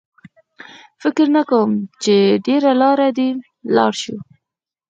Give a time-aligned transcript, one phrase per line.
[1.03, 1.71] فکر نه کوم
[2.03, 2.15] چې
[2.45, 3.29] ډېره لار دې
[3.67, 4.15] ولاړ شو.